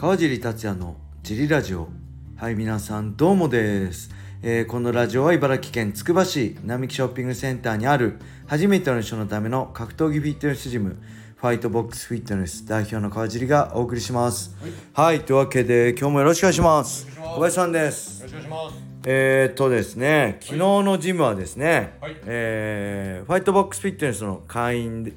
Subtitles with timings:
[0.00, 1.90] 川尻達也のジリラジオ。
[2.34, 4.10] はい皆さんどうもです、
[4.40, 10.96] えーこのラジオは茨城県つくば市並木ショッピングセンターにある初めての人のための格闘技フィットネスジム
[11.36, 14.56] ファイトボックスフィットネス代表の川尻がお送りします。
[14.94, 17.06] はい、というわけで今日もよろしくお願いします。
[17.18, 18.22] 小林さんです。
[18.22, 18.84] よろしくお願いします。
[19.04, 22.16] えー、っとですね昨日のジムはですね、はい。
[22.24, 25.12] えーファイトボックスフィットネスの会員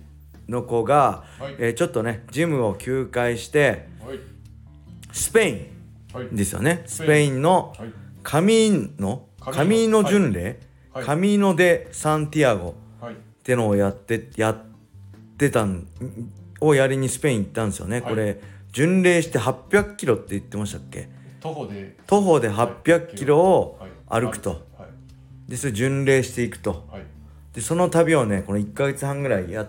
[0.50, 1.55] の子が、はい。
[1.57, 3.92] えーちょっとねジムを休会してはい。
[5.13, 5.67] スペイン
[6.13, 6.27] はい。
[6.35, 6.84] ですよね。
[6.85, 7.94] ススペインのはい。
[8.23, 10.59] カミーノカミーノ巡礼、
[10.94, 11.05] はい。
[11.05, 12.76] カミーノ・デ・サンティアゴ。
[12.99, 13.13] はい。
[13.13, 14.57] ってのをやってやっ
[15.38, 15.88] てたん
[16.62, 18.09] をやりにスペイン行ったんですよね、はい。
[18.09, 18.40] これ
[18.71, 21.09] 巡礼して800キロって言ってましたっけ？
[21.41, 21.95] 徒歩で。
[22.07, 23.88] 徒歩で800キロをは
[24.20, 24.21] い。
[24.21, 24.85] 歩くと、は
[25.48, 25.52] い。
[25.52, 26.85] でそれ巡礼していくと。
[26.90, 27.04] はい。
[27.54, 29.68] でその旅をねこの1ヶ月半ぐらいや,、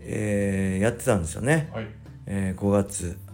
[0.00, 1.86] えーやってたんですよね、はい。
[2.26, 3.16] えー5月。
[3.26, 3.29] な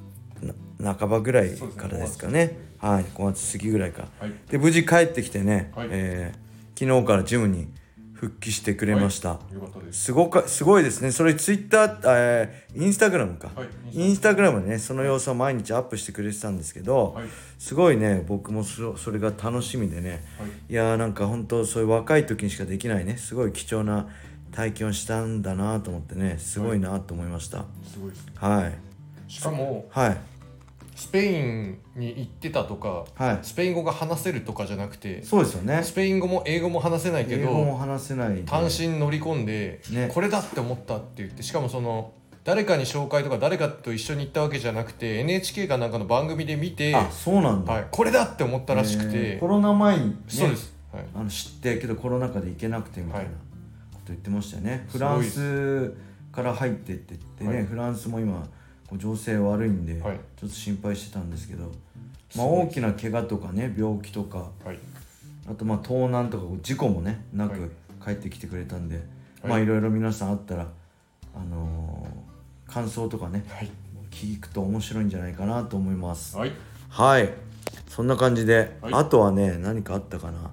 [0.82, 2.58] 半ばぐらいからですかね。
[2.78, 3.04] はい。
[3.04, 4.08] 5月過ぎぐらいか。
[4.20, 4.32] はい。
[4.50, 5.88] で無事帰ってきてね、はい。
[5.90, 6.46] えー
[6.78, 7.68] 昨日からジムに
[8.12, 10.04] 復帰してくれました、よかったです。
[10.04, 11.10] すごかすごいですね。
[11.10, 13.68] それツイッター、えーインスタグラムか、はい。
[13.92, 14.62] インスタグラム。
[14.62, 17.28] でねその様子を毎日アップしてくれてたんですけど、はい。
[17.58, 20.50] すごいね僕もそそれが楽しみでね、はい。
[20.68, 23.16] いやーなんか本当そういう若い時にしかできないね。
[23.16, 24.06] すごい貴重な
[24.52, 26.36] 体験をしたんだなと思ってね。
[26.38, 27.64] すごいなと思いました。
[27.90, 28.32] すごいですね。
[28.36, 28.78] はい
[29.28, 30.16] しかも、はい。
[30.94, 33.38] スペインに行ってたとか、はい。
[33.42, 35.82] スペイン語が話せるとかじゃなくて、そうですよね。
[35.82, 38.42] スペイン語も英語も話せないけど、話せない。
[38.47, 40.10] 単身乗り込んで、ね。
[40.12, 42.12] これだって思ったって言って、しかもその、
[42.47, 53.34] 誰かに紹介とか誰かと一緒に行ったわけじゃなくて NHK かなんかの番組で見て、あそうなんだ、はい、これだって思ったらしくえてーコロナ前に、ね、そうです、はい、あの知ってけどコロナ禍で行けなくてみたいなはい。
[53.94, 55.94] こと言ってましたよね、すごいフランス
[56.30, 57.64] から入ってってってね、はい。
[57.64, 58.47] フランスも今
[58.94, 60.20] 情勢悪いんで、はい。
[60.36, 61.72] ちょっと心配してたんですけど、
[62.36, 64.78] まあ、大きな怪我とかね病気とかはい、
[65.50, 67.58] あとまあ盗難とか事故もねなはい。
[67.58, 67.72] く
[68.04, 69.04] 帰ってきてくれたんで、はい。
[69.48, 70.69] まあいろいろ皆さんあったら
[71.34, 73.70] あのー感想とかねはい、
[74.10, 76.36] 聞くと面白いんじゃないかなと思います。
[76.36, 76.52] はい、
[76.88, 77.32] はい。
[77.88, 78.94] そんな感じで、はい。
[78.94, 80.50] あとはね何かあったかな。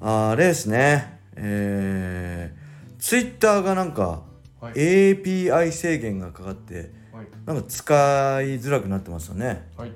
[0.00, 1.18] ああれですね。
[1.34, 4.22] えー、ツイッターがなんか、
[4.60, 4.74] はい。
[4.74, 7.94] API 制限がかかってはい、なんか使
[8.42, 9.68] いづらくなってますよね。
[9.76, 9.92] はい。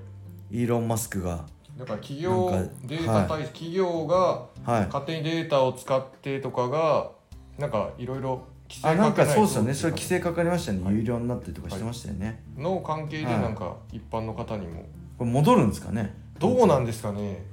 [0.51, 1.47] イーロン・マスクが。
[1.79, 4.87] だから企業なんかデータ対、企業がはい。
[4.87, 7.11] 勝手にデータを使ってとかが
[7.59, 9.73] なんかいろいろ規制あなんかそうですよね。
[9.73, 13.41] とそれ規制かかりましたね、はい有料になったりとかしてましたよね、の関係ではい。
[13.41, 14.85] なんか一般の方にも。
[15.19, 16.15] これ戻るんですかね。
[16.39, 17.45] どうなんですかね。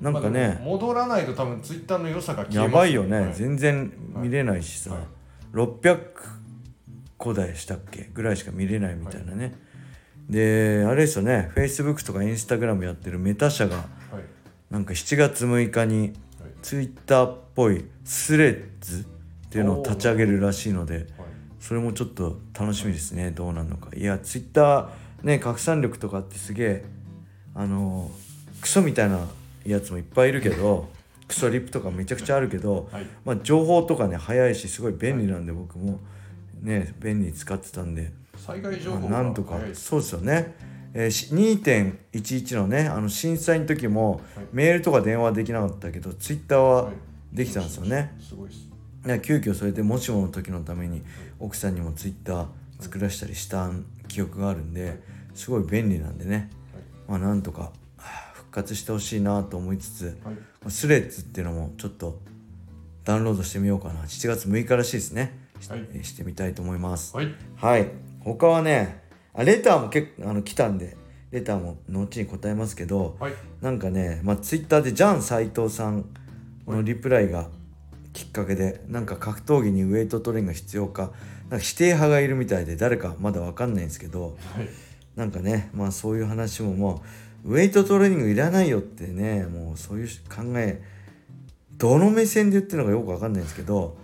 [0.00, 3.34] なんかまあ戻らないと多分ツイッターの良さが消えますやばいよね、はい。
[3.34, 5.02] 全然見れないしさ、はい。
[5.52, 6.39] 600
[7.20, 9.54] 個台したっけぐらいしか見れないみたいなね、
[10.30, 11.50] であれですよね。
[11.54, 13.86] Facebook とか Instagram やってるメタ社がはい。
[14.70, 16.10] なんか7月6日にはい。
[16.62, 19.04] Twitter っぽいスレッズっ
[19.50, 21.06] ていうのを立ち上げるらしいのではい。
[21.60, 23.32] それもちょっと楽しみですね。
[23.32, 23.94] どうなるのか。
[23.94, 24.88] いや Twitter
[25.22, 26.84] ね拡散力とかってすげえ
[27.54, 28.10] あの
[28.62, 29.28] クソみたいな
[29.66, 30.88] やつもいっぱいいるけど
[31.28, 33.06] クソリップとかめちゃくちゃあるけど、はい。
[33.26, 36.00] まあ、情報とかね早いしすごい便利なんで僕も
[36.62, 39.54] ね便利に使ってたんで、災害情まあ報がなんとか。
[39.58, 40.54] 早いそうですよね、
[40.94, 44.46] えーし2.11のねあの震災の時もはい。
[44.52, 46.94] メールとか電話できなかったけどツイッターははい。
[47.32, 48.68] できたんですよね、すごいです。
[49.04, 51.02] ね急遽それでもしもの時のために
[51.38, 52.46] 奥さんにもツイッター
[52.80, 53.70] 作らせたりした
[54.08, 54.98] 記憶があるんで
[55.34, 56.50] すごい便利なんでね。
[57.06, 60.18] まあなんとかはあ復活してほしいなと思いつつ
[60.68, 62.18] スレッズっていうのもちょっと
[63.04, 64.02] ダウンロードしてみようかな。
[64.02, 66.04] 7月6日らしいですねし,、はい。
[66.04, 67.16] してみたいと思います。
[67.16, 67.34] はい。
[67.56, 67.88] はい。
[68.20, 70.96] 他はねあレターも結構あの来たんで
[71.30, 73.34] レターも後に答えますけどはい。
[73.60, 76.04] なんかね、まあ、ツイッターでジャン斎藤さん
[76.66, 77.48] のリプライが
[78.12, 81.12] きっかけでなんか格闘技にウェイトトレーニングが必要か
[81.48, 84.68] なんか否定派がいるみたいで誰かまだわかんないんですけどはい。
[85.16, 87.02] なんかねまあそういう話もも
[87.44, 90.82] うウェイトトレーニングいらないよってねもうそういう考え
[91.80, 93.96] どの目線で言ってるのかよくわかんないんですけど、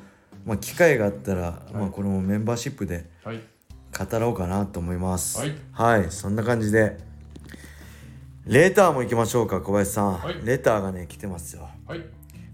[0.47, 3.41] まあ、機会があったら、まあ、これもメンバーシップではい。
[3.99, 5.39] 語ろうかなと思います。
[5.39, 6.99] はい、はい、そんな感じで
[8.45, 10.37] レターも行きましょうか小林さん、はい。
[10.45, 11.69] レターがね来てますよ。
[11.87, 12.05] はい。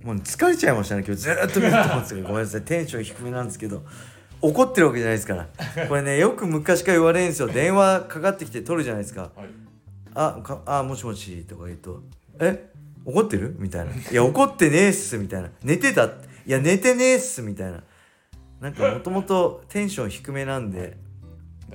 [0.03, 2.29] もう疲れちゃいましたね今日ずーっと見てたんですけど。
[2.29, 2.63] ごめんなさい。
[2.63, 3.83] テンション低めなんですけど。
[4.41, 5.87] 怒ってるわけじゃないですから。
[5.89, 7.49] これねよく昔から言われるんですよ。
[7.49, 9.31] 電話かかってきて取るじゃないですか。
[9.37, 9.49] はい。
[10.15, 12.03] あかあもしもしとか言うと
[12.41, 12.71] え？
[13.05, 13.55] 怒ってる？
[13.59, 13.93] みたいな。
[13.93, 15.51] いや怒ってねえっすみたいな。
[15.63, 16.09] 寝てた
[16.47, 17.83] いや寝てねえっすみたいな。
[18.61, 20.97] なんか もともとテンション低めなんで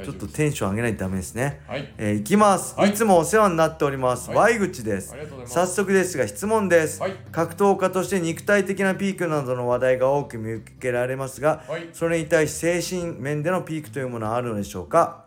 [0.03, 1.61] ちょっとテンション上げないとダメですね。
[1.67, 1.91] はい。
[1.97, 2.91] えーいきます、はい。
[2.91, 4.57] い、つもお世話になっております、はい。
[4.57, 5.11] Y 口です。
[5.11, 5.71] ありがとうございます。
[5.71, 7.15] 早速ですが質問です、はい。
[7.31, 11.89] 格闘家として肉体的なピークなどの話題が多く見受けられますが、はい。
[11.93, 15.25] それに対し精神面でのピークというものはあるのでしょうか、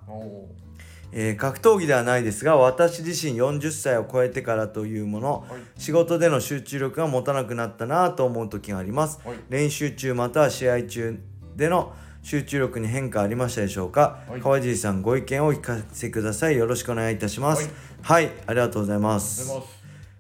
[1.12, 5.60] えー格闘技ではないですが私自身40歳を超えてからというもの、はい。
[5.76, 9.36] 仕事での集中力が持たなくなったなと思う時があります、はい。
[9.48, 11.18] 練習中または試合中
[11.56, 11.92] での
[12.22, 14.40] 集中力に変化ありましたでしょうか、はい。
[14.40, 16.56] 川尻さんご意見をお聞かせください。
[16.56, 17.70] よろしくお願いいたします。
[18.02, 19.52] はい、ありがとうございます。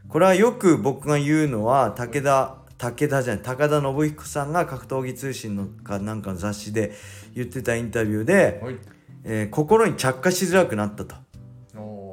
[0.08, 6.92] これはよく僕が言うのは武田武田じゃない高田信彦さんが格闘技通信のかなんかの雑誌で
[7.34, 8.78] 言ってたインタビューで、はい
[9.24, 11.14] えー心に着火しづらくなったと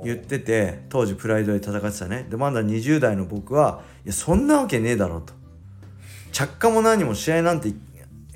[0.04, 2.25] 言ってて当時プライドで戦ってたね。
[2.30, 5.33] でまだ20代の僕はいやそんなわけねえだろうと。
[6.31, 7.69] 着火も何も試合なんて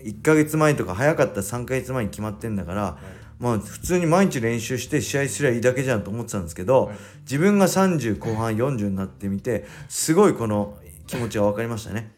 [0.04, 2.98] 1ヶ月前とか早かったら3ヶ月前に決まってんだから、
[3.40, 6.96] まあ普通に毎日練習して試合すりゃいいだけじゃんと思ってたんですけど、はい。
[7.22, 12.12] 自分が30後半40になってみてすごいこの気持ちが分かりましたね。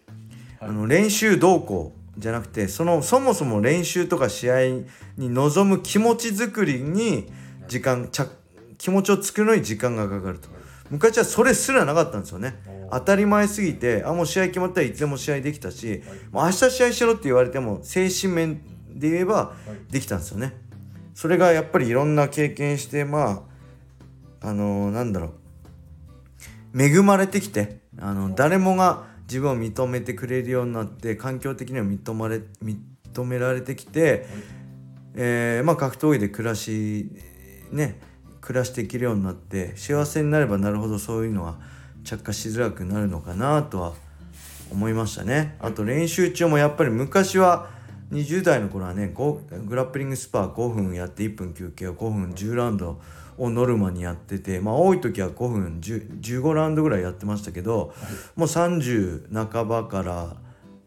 [0.60, 0.70] はい。
[0.70, 4.68] あの練習動向じゃなくてそのそもそも練習とか試合
[5.18, 7.32] に臨む気持ち作りに
[7.68, 8.10] 時間
[8.78, 10.50] 気持ちを作るのに時間がかかると。
[10.90, 12.56] 昔はそれすらなかったんですよね。
[12.92, 19.54] 当たり前すぎてあもう試合決まったらいつでも試合できたし、もう明日試合しろって言われても精神面で言えば
[19.90, 20.54] できたんですよね。
[21.16, 23.44] それがやっぱりいろんな経験してま
[24.42, 25.34] ああのーなんだろ
[26.76, 26.84] う。
[26.84, 34.26] 恵まれてきてあの誰もが自分を認めてくれるようになって環境的には認まれ認められてきて、
[35.16, 37.10] えーまあ、格闘技で暮らし
[37.72, 38.00] ね
[38.42, 41.60] 暮らしていけるようになって幸せになればなるほどそういうのは
[42.04, 43.94] 着火しづらくなるのかなとは
[44.72, 45.56] 思いましたね。
[45.60, 47.70] あと練習中もやっぱり昔は
[48.12, 53.00] 20代の頃はねごグラップリングスパー5分やって1分休憩を5分10ラウンド
[53.38, 57.94] をノルマにやっててまあ多い時は5分10 15ラウンドぐらいやってましたけど、
[58.36, 60.36] もう30半ばから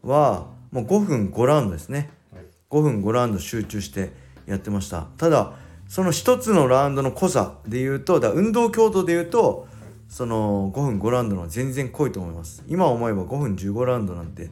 [0.02, 2.10] はもう5分5ラウンドですね。
[2.32, 2.44] はい。
[2.70, 4.12] 5分5ラウンド集中して
[4.46, 5.06] やってました。
[5.16, 5.54] ただ
[5.88, 9.69] その一つのラウンドの濃さで言うとだ運動強度で言うと
[10.08, 12.62] その5分5ラウンドの全然濃いと思います。
[12.69, 14.50] 今思えば5分15ラウンドなんて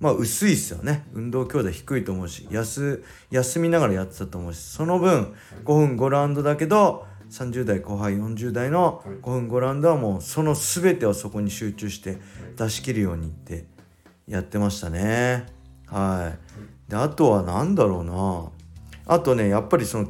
[0.00, 1.06] まあ薄いっすよね。
[1.12, 5.34] 運動強度低いと思うし休休みながらやってたと思うしその分
[5.64, 12.18] 5分5ラウンドだけど30代後半40代の5分5ラウンドはもうその全てをそこに集中して
[12.58, 13.64] 出し切るようにって
[14.28, 15.46] やってましたね。
[15.86, 16.34] は
[16.88, 16.90] い。
[16.90, 18.50] であとは何だろうな。
[19.06, 20.08] あとねやっぱりその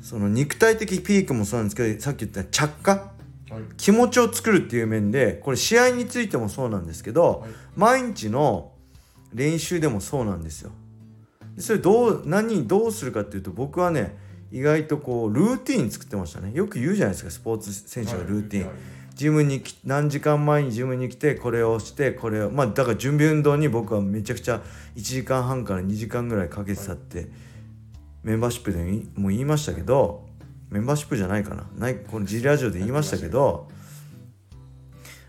[0.00, 2.92] その肉体的ピークもそうなんですけどさっき言った着火？
[2.92, 3.62] はい。
[3.76, 7.50] 気持ちを作るっていう面でこれ試合についてもそうなんですけど、はい。
[7.76, 8.72] 毎日の
[9.34, 10.70] 練習でもそうなんですよ。
[11.56, 16.52] でそれどう何どうするかっていうと僕はね意外とこうルーティン作ってましたね。
[16.52, 17.30] よく言うじゃないですか。
[17.30, 18.76] スポーツ選手がルーティン、はい
[19.20, 24.62] ジムにき何時間前にジムに来てこれをしてこれをまあだから準備運動に僕はめちゃくちゃ
[24.96, 27.28] 1時間半から2時間ぐらいかけてたって
[28.22, 30.26] メンバーシップでもいもう言いましたけど
[30.70, 31.66] メンバーシップじゃないかな。
[31.76, 33.68] ないこの G ラジオで言いましたけど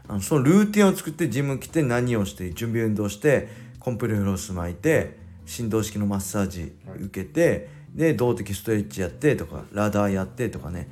[0.08, 10.90] あのそのルーティンを作ってジム来て何をして準備運動してコンプレフロス巻いて振動式のマッサージ受けて、で動的ストレッチやってとかラダーやってとかね、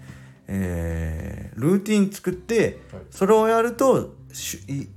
[0.47, 3.01] えールーティン作ってはい。
[3.09, 4.87] それをやるとしい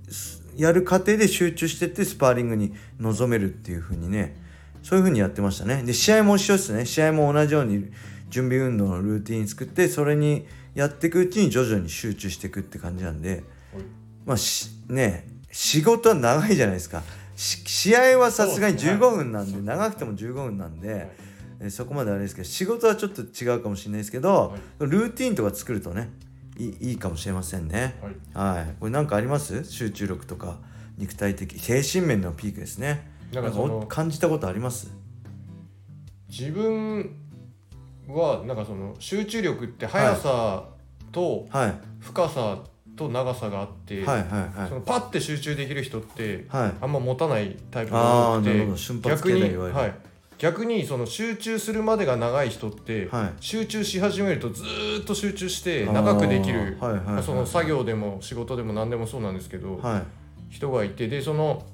[0.57, 4.37] やる過程で集中してってスパーリングに臨めるっていう風にね。
[4.83, 5.83] そういう風にやってましたね。
[5.83, 6.87] で試合も一緒ですね。
[6.87, 7.91] 試合も同じように
[8.29, 13.31] 準備運動のルーティン作ってそれにやっていくうちに徐々に集中していくって感じなんで。
[13.31, 13.43] はい。
[14.27, 17.03] まあしね仕事は長いじゃないですか。
[17.37, 19.05] し試合はさすがにそうですね。
[19.05, 21.11] 15分なんで長くても15分なんで、
[21.65, 26.11] えそこまであれですけど仕事はちょっと違うかもしれないですけど、ルーティンとか作るとね
[26.59, 27.95] いいいいかもしれませんね。
[28.35, 28.57] はい。
[28.57, 28.75] はい。
[28.81, 29.65] これ何かあります？
[29.65, 30.59] 集中力とか
[30.99, 33.11] 肉体的精神面のピークですね。
[33.33, 34.91] なんかそのお感じたことあります？
[36.29, 37.17] 自分
[38.09, 40.65] はなんかその集中力って速さ
[41.13, 41.75] とはい。
[42.01, 42.59] 深さ
[42.97, 44.69] と長さがあって、はいはいはい。
[44.69, 46.73] そのパッて集中できる人ってはい。
[46.81, 48.77] あんま持たないタイプがああな多くてるほど。
[48.77, 49.95] 瞬発逆に、はい、
[50.43, 53.33] 逆にその集中するまでが長い人って、はい。
[53.39, 56.79] 集中し始めるとずーっと集中して長くできる。
[56.81, 60.03] はいはいはいその作業でも仕事でも何でもそうなんですけど、はい。
[60.53, 61.65] 人がいてでその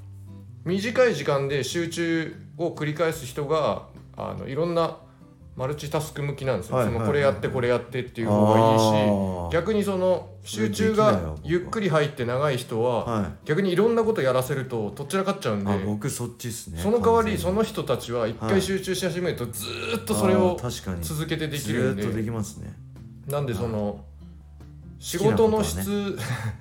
[0.66, 3.86] 短い時間で集中を繰り返す人が
[4.18, 4.98] あのいろんな
[5.58, 9.50] マルチタスク向きなんですよ、はいはいそのこれやってこれやってっていう方がいいあしー。
[9.50, 16.78] 逆にその集中がゆっくり入って長い人は、は逆にいろんなことやらせるととっちらかっちゃうんであ僕そっちっすね。
[16.80, 20.56] その代わりその人たちは一はい回集中し始めるとずーっとそれあを
[21.02, 22.02] 続けてできるんで。
[22.02, 22.72] ずーっとできますね。
[23.26, 24.04] なんでその
[25.00, 26.18] 仕事の質、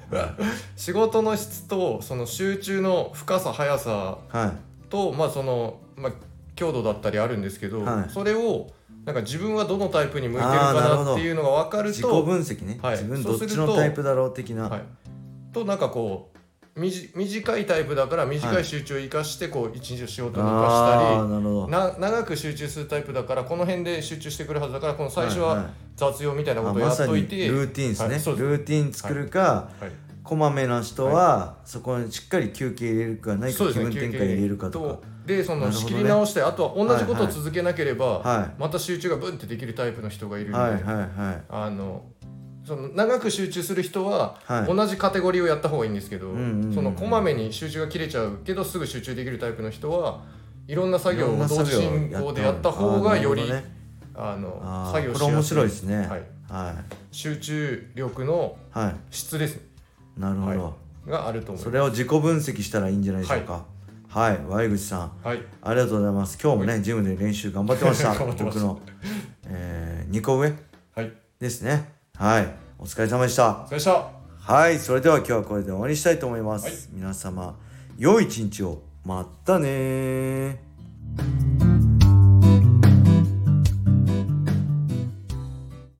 [0.76, 4.90] 仕事の質とその集中の深さ速さはい。
[4.90, 6.14] とまあその、まあ、
[6.58, 8.10] 強度だったりあるんですけど、はい。
[8.10, 8.70] それを
[9.06, 11.12] なんか自分はどのタイプに向いてるかあーなるほど。
[11.12, 12.92] なっていうのが分かる自己と分析ね、はい。
[12.98, 14.82] 自分どっちそうするとのタイプだろう的な、はい、
[15.54, 21.68] となんかこうみじ短いタイプだから短い集中を生かしてこう一日を仕事に生かしたり、ああなるほど。
[21.68, 28.48] な長く集中するタイプだからこの辺で集中してくるはずだからこの最初は雑用みたいなことをあまやっさにといて、ルーティンですね、はいそうです。
[28.48, 29.92] ルーティン作るか、はい。
[30.24, 33.90] こまめな人は、そこにしっかり休憩入れるか何かそうですね。
[33.90, 34.88] 気分転換入れるかとか。
[34.88, 41.44] とでその仕切り直してあとは同じことを続けなければ、はまた集中がブンってできるタイプの人がいるんで、はいはいはい。
[41.50, 42.06] あの
[42.66, 44.66] その長く集中する人ははい。
[44.74, 46.32] 同じカテゴリーをやった方がいいんですけど、
[46.74, 50.22] そのこまめに集中が切れちゃうけどすぐ集中できるタイプの人は
[50.66, 53.44] いろんな作業を同時進行でやった方がより
[54.16, 55.26] あの作業しやすい。
[55.26, 55.98] これ面白いですね。
[55.98, 56.76] はい、は
[57.12, 58.56] 集中力の
[59.12, 59.62] 質ですね。
[60.18, 60.74] なるほど、は
[61.06, 61.64] があると思います。
[61.66, 63.66] それを自己分析したらいいんじゃないでしょうか
[64.10, 65.12] はい、ワ口さん。
[65.24, 65.42] はい。
[65.62, 66.40] ありがとうございます。
[66.42, 68.14] 今日もねジムで練習 頑張ってました。
[68.14, 68.80] 僕の、
[69.46, 70.54] えー、2個上。
[70.96, 71.12] はい。
[71.40, 71.94] ですね。
[72.16, 72.56] はい。
[72.80, 73.50] お疲れ様でした。
[73.50, 74.18] お疲れ様でした。
[74.54, 76.76] はいそれでは今日はこれで終わりにしたいと思います、はい。
[76.94, 77.58] 皆様
[77.98, 78.82] 良い一日を。
[79.04, 81.47] またねー